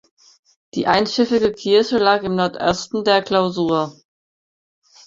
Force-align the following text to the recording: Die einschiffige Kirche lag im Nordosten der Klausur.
Die 0.73 0.87
einschiffige 0.87 1.51
Kirche 1.51 1.99
lag 1.99 2.23
im 2.23 2.33
Nordosten 2.33 3.03
der 3.03 3.21
Klausur. 3.21 3.93